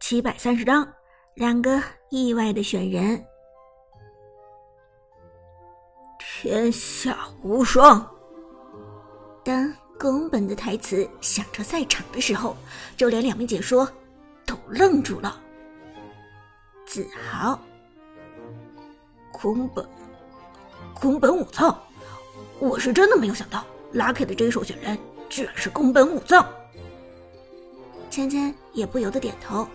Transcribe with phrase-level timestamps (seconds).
[0.00, 0.90] 七百三十章，
[1.34, 3.22] 两个意外的选人。
[6.18, 8.08] 天下无双。
[9.44, 12.56] 当宫本的台词响彻赛场的时候，
[12.96, 13.86] 就连两名解说
[14.46, 15.38] 都愣住了。
[16.86, 17.58] 子豪，
[19.32, 19.86] 宫本，
[20.98, 21.76] 宫本武藏，
[22.60, 23.62] 我是真的没有想到
[23.92, 24.96] ，Lucky 的这一手选人
[25.28, 26.48] 居然是宫本武藏。
[28.08, 29.66] 芊芊也不由得点头。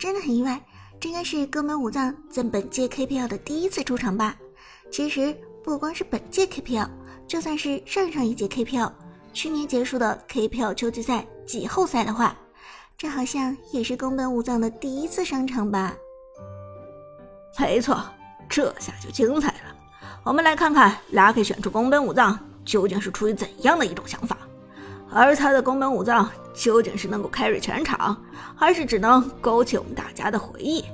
[0.00, 0.58] 真的很意外，
[0.98, 4.34] 这应该是宫本武藏在本届 KPL 的第一次出场吧？
[4.90, 6.88] 其实不光是本届 KPL，
[7.28, 8.90] 就算是上上一届 KPL，
[9.34, 12.34] 去年结束的 KPL 秋季赛季后赛的话，
[12.96, 15.94] 这好像也是宫本武藏的第一次上场吧？
[17.58, 18.02] 没错，
[18.48, 19.76] 这下就精彩了。
[20.24, 24.38] 我们来看看 Lucky 选出宫本武藏究竟是出于怎样的一种想法。
[25.12, 28.16] 而他的宫本武藏究竟是能够 carry 全场，
[28.54, 30.84] 还是只能勾起我们大家的回忆？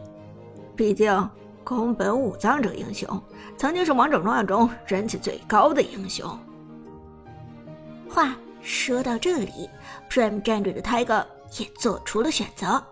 [0.75, 1.31] 毕竟
[1.63, 3.23] 宫本武藏这个英雄
[3.57, 6.27] 曾经是王者荣耀中人气最高的英雄。
[8.09, 9.69] 话说到这里
[10.11, 11.25] ，Prime 战队的 Tiger
[11.59, 12.83] 也做出了选择，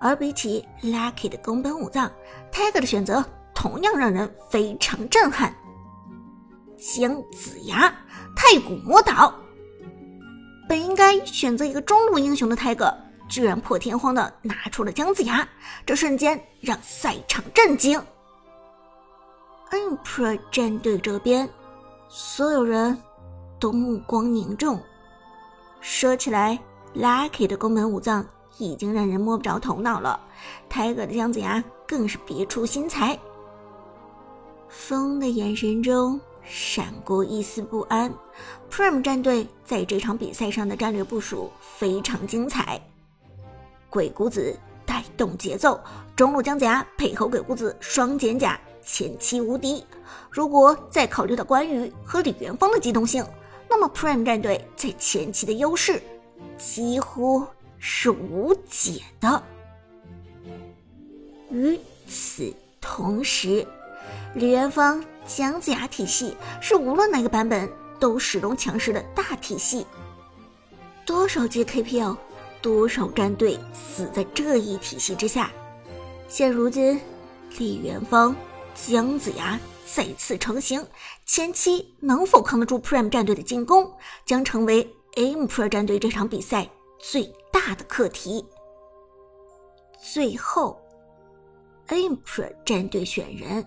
[0.00, 2.10] 而比起 Lucky 的宫本武藏
[2.52, 5.54] ，Tiger 的选择同样让人非常震撼。
[6.76, 7.92] 姜子牙，
[8.36, 9.32] 太古魔导。
[10.68, 12.92] 本应该选择一个中路英雄的泰戈，
[13.28, 15.46] 居然破天荒的拿出了姜子牙，
[15.84, 18.00] 这瞬间让赛场震惊。
[19.70, 21.48] Emperor 战队这边，
[22.08, 22.96] 所有人
[23.58, 24.80] 都目光凝重。
[25.80, 26.58] 说起来
[26.94, 28.24] ，Lucky 的宫本武藏
[28.58, 30.20] 已经让人摸不着头脑了，
[30.68, 33.18] 泰戈的姜子牙更是别出心裁。
[34.68, 36.20] 风的眼神中。
[36.44, 38.12] 闪过一丝不安。
[38.70, 42.80] Prime 战队在这场比赛上的战略部署非常精彩。
[43.90, 45.80] 鬼谷子带动节奏，
[46.16, 49.84] 中路姜子牙配合鬼谷子双减甲，前期无敌。
[50.30, 53.24] 如果再考虑到关羽和李元芳的机动性，
[53.68, 56.02] 那么 Prime 战队在前期的优势
[56.56, 57.46] 几乎
[57.78, 59.42] 是无解的。
[61.50, 61.78] 与
[62.08, 63.66] 此同时，
[64.34, 65.04] 李元芳。
[65.26, 69.86] 姜子牙体系是无论哪个版本都始终强势的大体系，
[71.06, 72.16] 多少届 KPL，
[72.60, 75.50] 多少战队死在这一体系之下。
[76.28, 77.00] 现如今，
[77.58, 78.34] 李元芳、
[78.74, 80.84] 姜子牙再次成型，
[81.24, 83.92] 前期能否扛得住 Prime 战队的进攻，
[84.24, 86.68] 将成为 AM Pro 战队这场比赛
[86.98, 88.44] 最大的课题。
[90.02, 90.80] 最后
[91.88, 93.64] ，AM Pro 战队选人。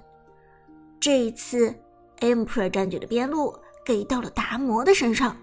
[1.05, 1.71] 这一次
[2.21, 3.55] ，Emperor 战队的边路
[3.85, 5.37] 给到了达摩的身上。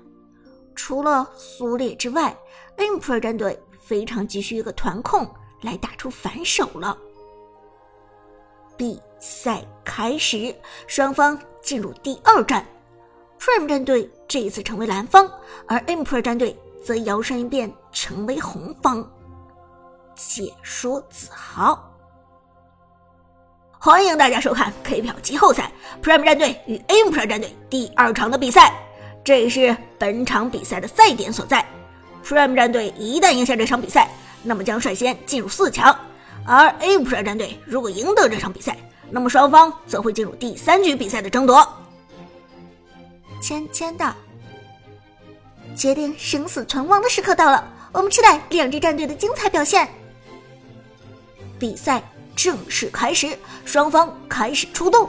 [0.74, 2.36] 除了苏烈之外
[2.78, 5.24] ，Emperor 战队非常急需一个团控
[5.60, 6.98] 来打出反手了。
[8.76, 10.52] 比赛开始，
[10.88, 12.66] 双方进入第二战。
[13.38, 15.30] Prime 战队这一次成为蓝方，
[15.68, 19.08] 而 Emperor 战队则摇身一变成为红方。
[20.16, 21.88] 解说子豪。
[23.84, 25.68] 欢迎大家收看 KPL 季后赛
[26.00, 28.72] Prime 战队与 AM Prime 战队第二场的比赛，
[29.24, 31.66] 这也是本场比赛的赛点所在。
[32.24, 34.08] Prime 战队一旦赢下这场比赛，
[34.44, 35.92] 那么将率先进入四强；
[36.46, 38.76] 而 AM Prime 战队如果赢得这场比赛，
[39.10, 41.68] 那么双方则会进入第三局比赛的争夺。
[43.40, 44.14] 签签到，
[45.74, 49.88] 决定生死存亡的时刻到了，我们期待两支战队的精彩表现。
[51.58, 52.00] 比赛。
[52.34, 55.08] 正式开始，双方开始出动。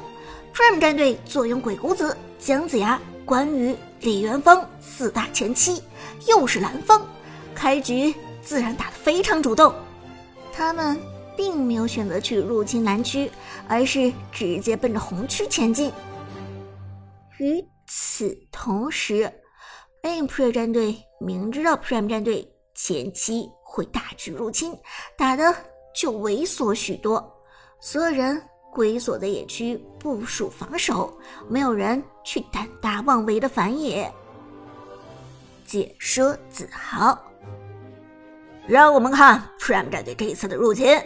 [0.53, 5.81] Prime 战队坐拥鬼谷子、姜子牙、关羽、李元芳四大前期，
[6.27, 7.01] 又是蓝方，
[7.55, 9.73] 开局自然打得非常主动。
[10.51, 10.99] 他们
[11.35, 13.31] 并没有选择去入侵蓝区，
[13.67, 15.91] 而是直接奔着红区前进。
[17.39, 19.31] 与此同时
[20.03, 24.77] ，Emperor 战队明知道 Prime 战队前期会大举入侵，
[25.17, 25.55] 打的。
[25.93, 27.23] 就猥琐许多，
[27.79, 28.41] 所有人
[28.71, 31.15] 龟缩在野区部署防守，
[31.47, 34.11] 没有人去胆大妄为的反野。
[35.65, 37.17] 解说子豪，
[38.67, 40.99] 让我们看 Prime 战队这一次的入侵。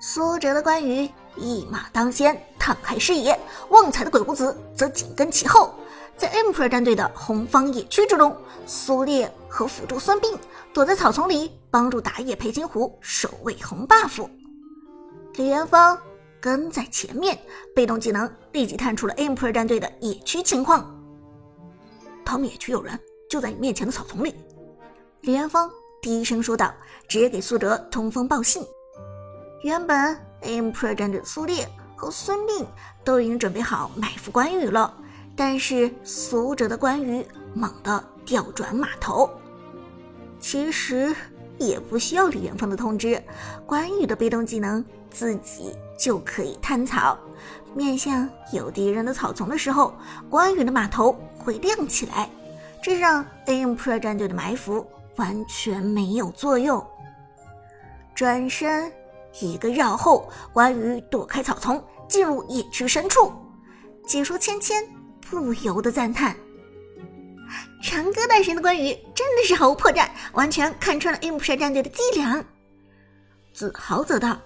[0.00, 3.34] 苏哲的关羽一马当先，探开视野；
[3.70, 5.74] 旺财的鬼谷子则紧跟其后。
[6.16, 8.34] 在 Emperor 战队的红方野区之中，
[8.66, 10.34] 苏烈和辅助孙膑
[10.72, 14.26] 躲在草丛里帮助打野裴擒虎守卫红 buff。
[15.34, 15.98] 李元芳
[16.40, 17.38] 跟在前面，
[17.74, 20.90] 被动技能立即探出了 Emperor 战队的野区情况。
[22.24, 22.98] 他们野区有人，
[23.28, 24.34] 就在你面前的草丛里。
[25.20, 25.70] 李元芳
[26.00, 26.72] 低声说道，
[27.06, 28.64] 直接给苏哲通风报信。
[29.62, 32.64] 原本 Emperor 战队的苏烈和孙膑
[33.04, 34.96] 都已经准备好埋伏关羽了，
[35.36, 37.24] 但是苏哲的关羽
[37.54, 39.30] 猛地调转马头。
[40.40, 41.14] 其实
[41.58, 43.22] 也不需要李元芳的通知，
[43.66, 47.18] 关羽的被动技能自己就可以探草。
[47.74, 49.94] 面向有敌人的草丛的时候，
[50.30, 52.30] 关羽的马头会亮起来，
[52.82, 54.86] 这让 Emperor 战队的埋伏
[55.16, 56.84] 完全没有作用。
[58.14, 58.90] 转身
[59.40, 63.30] 一个绕后，关羽躲开草丛，进入野区深处。
[64.06, 64.88] 解说芊芊
[65.30, 66.36] 不由得赞叹。
[67.82, 72.44] 长歌大神的关羽真的是毫无破绽，完全看穿了 M.P.R 战队的伎俩。
[73.52, 74.36] 子豪则道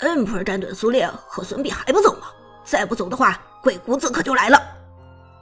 [0.00, 2.28] imp 战队的苏烈和孙膑还不走吗？
[2.64, 4.60] 再不走的话，鬼谷子可就来了。”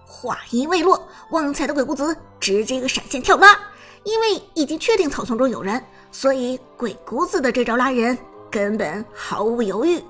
[0.05, 3.57] 话音未落，旺财的鬼谷子直接一个闪现跳拉，
[4.05, 8.19] 因为已经确定草丛中有人，所以鬼谷子的这招拉人
[8.51, 10.03] 根本毫无犹豫。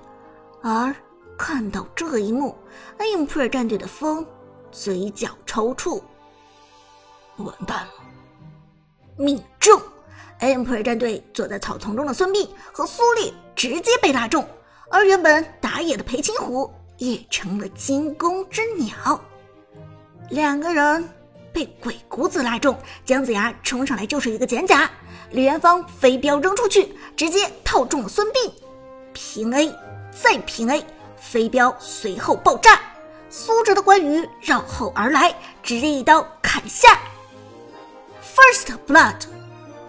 [0.63, 0.95] 而
[1.39, 2.55] 看到这一幕
[2.99, 4.27] ，Imper 战队的风
[4.73, 6.03] 嘴角抽搐。
[7.37, 7.93] 完蛋了！
[9.17, 9.81] 命中
[10.41, 14.45] ，Imper 战队坐在草丛中的孙膑和苏烈直接被拉中，
[14.91, 19.21] 而原本打野的裴擒虎也成了惊弓之鸟。
[20.31, 21.09] 两个人
[21.53, 24.91] 被鬼谷子拉中，姜子牙冲上来就是一个剪甲，
[25.31, 28.51] 李元芳飞镖扔出去，直接套中了孙膑，
[29.13, 29.73] 平 A
[30.11, 30.85] 再平 A，
[31.21, 32.81] 飞镖随后爆炸，
[33.29, 36.99] 苏哲的关羽绕后而来，直接一刀砍下。
[38.23, 39.17] First blood，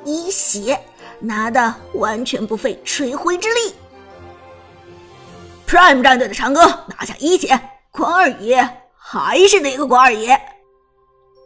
[0.04, 0.80] 一血
[1.20, 3.76] 拿的完全不费吹灰之力。
[5.68, 7.60] Prime 战队的长歌拿下一血，
[7.92, 8.68] 关二爷
[8.98, 10.40] 还是那个关二爷。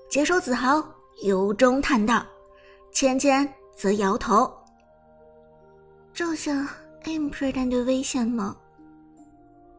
[0.10, 0.82] 解说子豪
[1.24, 2.26] 由衷叹道，
[2.92, 4.52] 芊芊则摇头。
[6.14, 6.52] 这下
[7.04, 8.56] Emperor 战队危险吗？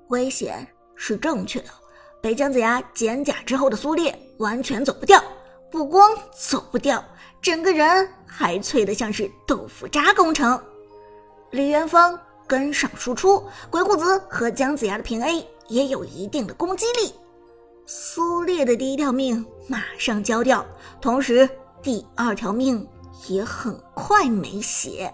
[0.09, 1.69] 危险是正确的，
[2.21, 5.23] 被姜子牙剪甲之后的苏烈完全走不掉，
[5.71, 7.03] 不光走不掉。
[7.43, 10.61] 整个人还脆得像是豆腐渣工程。
[11.51, 17.13] 李元芳跟上输出，鬼谷子和姜子牙的平 A 也有一定的攻击力。
[17.87, 20.65] 苏烈的第一条命马上交掉，
[21.01, 21.49] 同时
[21.83, 22.87] 第二条命
[23.29, 25.13] 也很快没血。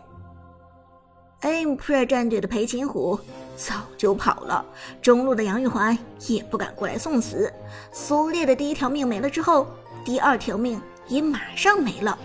[1.42, 3.19] Imperor 战队的裴擒虎
[3.61, 4.65] 早就跑了，
[5.03, 5.97] 中路的杨玉环
[6.27, 7.53] 也不敢过来送死。
[7.93, 9.69] 苏烈的第一条命没了之后，
[10.05, 10.81] 第二条命。
[11.09, 12.17] 也马上没了，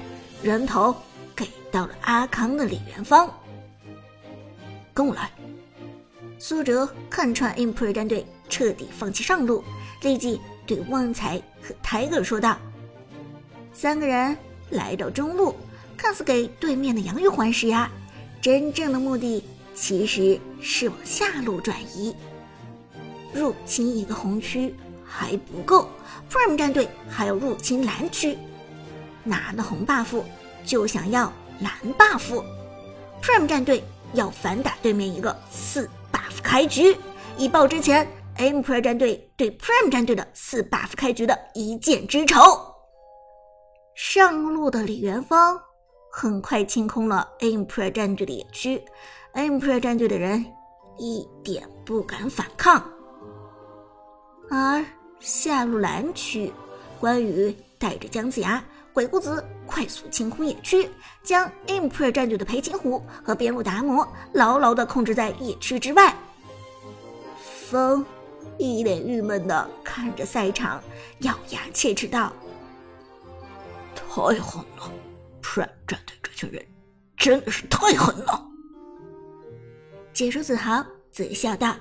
[0.44, 0.96] 人头
[1.36, 3.28] 给到了阿康的李元芳。
[4.94, 5.32] 跟我来。
[6.38, 9.64] 苏哲看穿 Emperor 战队彻底放弃上路，
[10.04, 12.60] 立即对旺财和 Tiger 说道
[13.74, 14.38] ：“三个人
[14.70, 15.56] 来到中路，
[15.98, 17.90] 看似给对面的杨玉环施压，
[18.40, 19.44] 真正的目的
[19.76, 22.16] 其实是往下路转移。
[23.34, 24.74] 入侵一个红区
[25.06, 25.90] 还不够
[26.32, 28.38] ，Prime 战队还要入侵蓝区。”
[29.28, 30.22] 拿了红 buff
[30.64, 33.84] 就想要蓝 buff，Prime 战队
[34.14, 36.96] 要反打对面一个四 buff 开局，
[37.38, 38.08] 以报之前
[38.38, 42.40] Emperor 战队对 Prime 战队的四 buff 开局的一箭之仇。
[43.96, 45.60] 上路的李元芳
[46.12, 48.84] 很快清空了 Emperor 战队的野区
[49.36, 50.44] ，Emperor 战队的人
[50.98, 52.84] 一点不敢反抗，
[54.50, 54.84] 而
[55.20, 56.52] 下路蓝区，
[57.00, 58.64] 关羽带着姜子牙。
[58.94, 60.90] 鬼谷子快速清空野区，
[61.22, 66.16] 将 Emperor 战队的裴擒虎和边路达摩牢牢地控制在野区之外。
[67.38, 68.06] 风
[68.58, 70.82] 一脸郁闷地看着赛场，
[71.20, 72.32] 咬牙切齿道
[73.94, 74.90] ：“太狠了
[75.42, 76.66] ，Prime 战队这群人
[77.18, 78.48] 真的是太狠了。”
[80.16, 80.82] 解说子豪
[81.12, 81.76] 则笑道：“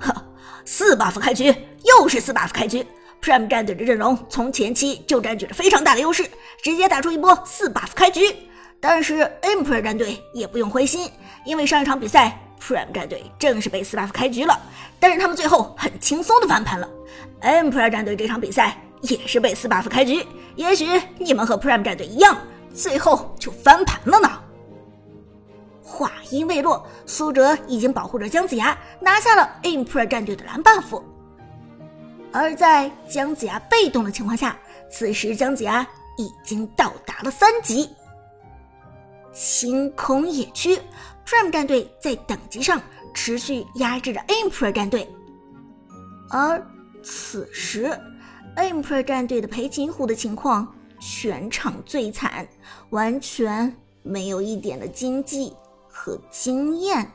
[0.00, 0.24] 哈，
[0.64, 1.54] 四 buff 开局，
[1.84, 2.84] 又是四 buff 开局。”
[3.20, 6.26] Prime 战队的阵容从前期就占据着非常大的优势，
[6.62, 8.34] 直接打出一波四 buff 开局。
[8.80, 11.10] 但是 Emperor 战队也不用灰心，
[11.44, 14.58] 因为上一场比赛 Prime 战队正是被四 buff 开局了，
[14.98, 16.88] 但是他们最后很轻松的翻盘了。
[17.42, 20.24] Emperor 战队这场比赛也是被四 buff 开局，
[20.56, 20.86] 也许
[21.18, 22.34] 你们和 Prime 战队一样，
[22.72, 24.40] 最后就翻盘了呢。
[25.88, 31.02] 话音未落，苏哲已经保护着姜子牙，拿下了 Emperor 战队的蓝 buff。
[32.30, 34.56] 而在姜子牙被动的情况下，
[34.90, 35.84] 此时姜子牙
[36.18, 37.88] 已经到达了三级。
[39.32, 40.78] 清空野区
[41.26, 42.80] ，Prime 战队在等级上
[43.14, 45.08] 持续压制着 Emperor 战队。
[46.28, 46.62] 而
[47.02, 47.98] 此时
[48.56, 52.46] ，Emperor 战队的裴擒虎的情况全场最惨，
[52.90, 55.54] 完全没有一点的经济
[56.08, 57.12] 和经验。